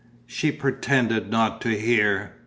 [0.25, 2.33] She pretended not to hear.